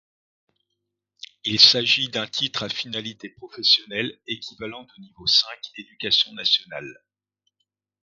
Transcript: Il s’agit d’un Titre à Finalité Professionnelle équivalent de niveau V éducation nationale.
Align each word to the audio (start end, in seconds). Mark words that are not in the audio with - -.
Il 1.43 1.59
s’agit 1.59 2.09
d’un 2.09 2.25
Titre 2.25 2.63
à 2.63 2.69
Finalité 2.69 3.29
Professionnelle 3.29 4.17
équivalent 4.25 4.81
de 4.81 4.99
niveau 4.99 5.25
V 5.25 5.59
éducation 5.83 6.33
nationale. 6.33 7.03